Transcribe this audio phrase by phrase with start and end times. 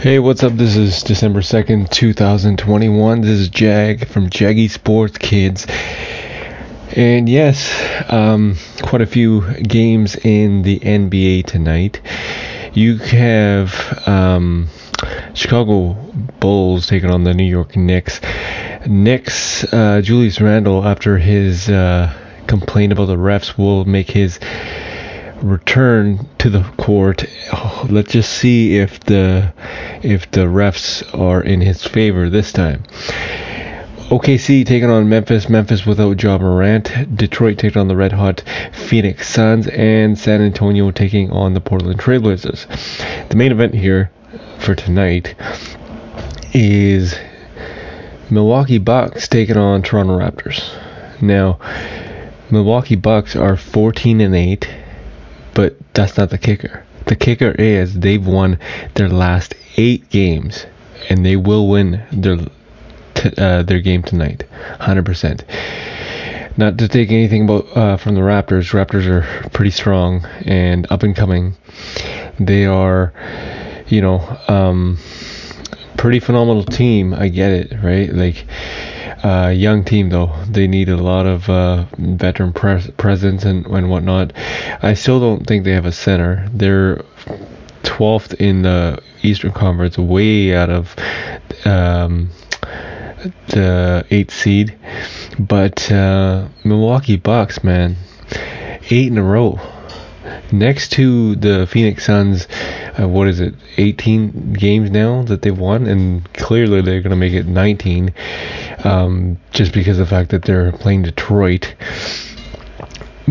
[0.00, 0.54] Hey, what's up?
[0.54, 3.20] This is December 2nd, 2021.
[3.20, 5.66] This is Jag from Jaggy Sports Kids.
[6.96, 7.70] And yes,
[8.10, 12.00] um, quite a few games in the NBA tonight.
[12.72, 14.68] You have um,
[15.34, 15.92] Chicago
[16.40, 18.22] Bulls taking on the New York Knicks.
[18.86, 22.10] Knicks, uh, Julius Randle, after his uh,
[22.46, 24.40] complaint about the refs, will make his
[25.42, 27.24] return to the court.
[27.88, 29.52] Let's just see if the
[30.02, 32.82] if the refs are in his favor this time.
[34.10, 35.48] OKC taking on Memphis.
[35.48, 37.16] Memphis without Ja Morant.
[37.16, 42.00] Detroit taking on the red hot Phoenix Suns, and San Antonio taking on the Portland
[42.00, 42.66] Trailblazers.
[43.28, 44.10] The main event here
[44.58, 45.36] for tonight
[46.52, 47.16] is
[48.30, 50.60] Milwaukee Bucks taking on Toronto Raptors.
[51.22, 51.60] Now,
[52.50, 54.68] Milwaukee Bucks are 14 and 8
[55.60, 56.82] but that's not the kicker.
[57.04, 58.58] The kicker is they've won
[58.94, 60.64] their last eight games,
[61.10, 62.38] and they will win their
[63.12, 64.44] t- uh, their game tonight,
[64.80, 65.44] hundred percent.
[66.56, 68.72] Not to take anything about uh, from the Raptors.
[68.72, 71.54] Raptors are pretty strong and up and coming.
[72.38, 73.12] They are,
[73.86, 74.96] you know, um,
[75.98, 77.12] pretty phenomenal team.
[77.12, 78.10] I get it, right?
[78.10, 78.46] Like
[79.24, 80.34] uh, young team though.
[80.48, 84.32] They need a lot of uh, veteran pres- presence and, and whatnot.
[84.82, 86.48] I still don't think they have a center.
[86.52, 86.96] They're
[87.82, 90.96] 12th in the Eastern Conference, way out of
[91.64, 92.30] um,
[93.48, 94.78] the eighth seed.
[95.38, 97.96] But uh, Milwaukee Bucks, man,
[98.90, 99.58] eight in a row.
[100.52, 102.48] Next to the Phoenix Suns,
[102.98, 107.16] uh, what is it, 18 games now that they've won, and clearly they're going to
[107.16, 108.12] make it 19
[108.82, 111.74] um, just because of the fact that they're playing Detroit.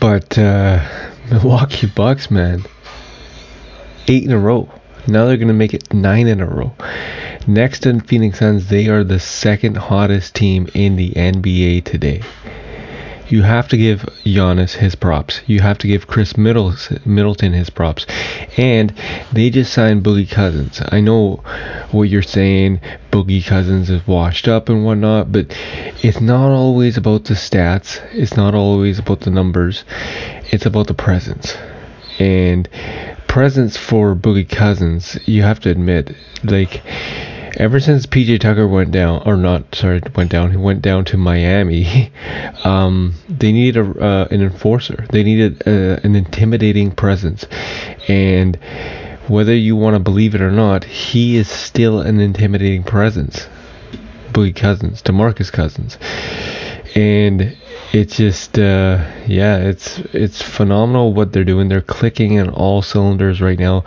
[0.00, 0.86] But uh,
[1.30, 2.64] Milwaukee Bucks, man,
[4.06, 4.70] eight in a row.
[5.08, 6.72] Now they're going to make it nine in a row.
[7.46, 12.22] Next to the Phoenix Suns, they are the second hottest team in the NBA today
[13.30, 15.40] you have to give Giannis his props.
[15.46, 18.06] You have to give Khris Middleton his props.
[18.56, 18.92] And
[19.32, 20.82] they just signed Boogie Cousins.
[20.88, 21.36] I know
[21.90, 22.80] what you're saying.
[23.12, 25.46] Boogie Cousins is washed up and whatnot, but
[26.02, 28.00] it's not always about the stats.
[28.12, 29.84] It's not always about the numbers.
[30.50, 31.56] It's about the presence.
[32.18, 32.68] And
[33.28, 36.82] presence for Boogie Cousins, you have to admit, like
[37.60, 41.18] ever since PJ Tucker went down, or not, sorry, went down, he went down to
[41.18, 42.10] Miami,
[42.64, 45.06] um, they needed a, uh, an enforcer.
[45.10, 47.46] They needed uh, an intimidating presence.
[48.08, 48.56] And
[49.28, 53.46] whether you want to believe it or not, he is still an intimidating presence.
[54.32, 55.98] Boogie Cousins, DeMarcus Cousins.
[56.94, 57.56] And
[57.92, 63.40] it's just uh, yeah it's it's phenomenal what they're doing they're clicking in all cylinders
[63.40, 63.84] right now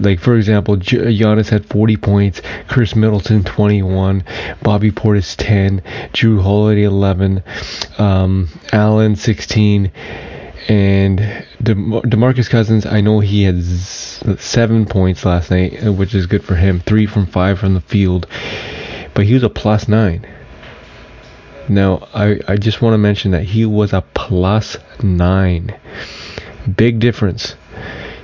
[0.00, 4.24] like for example Giannis had 40 points Khris Middleton 21
[4.62, 7.42] Bobby Portis 10 Jrue Holiday 11
[7.98, 9.90] um, Allen 16
[10.68, 11.18] and
[11.62, 16.56] De- DeMarcus Cousins I know he had 7 points last night which is good for
[16.56, 18.26] him 3 from 5 from the field
[19.14, 20.26] but he was a plus 9
[21.68, 25.76] now, I, I just want to mention that he was a plus nine.
[26.76, 27.56] Big difference.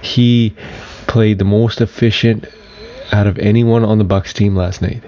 [0.00, 0.54] He
[1.12, 2.46] played the most efficient
[3.12, 5.02] out of anyone on the Bucks team last night.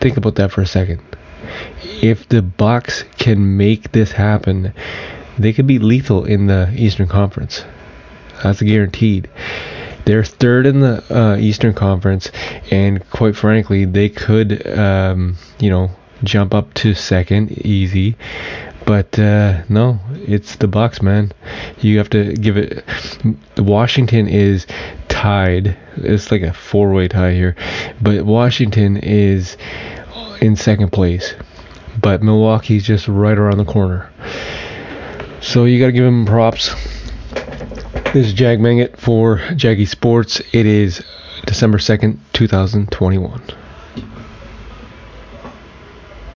[0.00, 1.02] Think about that for a second.
[2.00, 4.72] If the Bucks can make this happen,
[5.36, 7.64] they could be lethal in the Eastern Conference.
[8.44, 9.28] That's guaranteed.
[10.04, 12.30] They're third in the uh, Eastern Conference,
[12.70, 15.90] and quite frankly, they could, um, you know,
[16.22, 18.16] jump up to second easy.
[18.86, 21.32] But uh, no, it's the Bucks, man.
[21.80, 22.84] You have to give it.
[23.56, 24.66] Washington is
[25.08, 25.76] tied.
[25.96, 27.56] It's like a four-way tie here,
[28.00, 29.56] but Washington is
[30.40, 31.34] in second place.
[32.00, 34.10] But Milwaukee's just right around the corner.
[35.40, 36.74] So you gotta give them props.
[38.12, 40.40] This is Jag Manget for Jaggy Sports.
[40.52, 41.02] It is
[41.46, 43.61] December 2nd, 2021.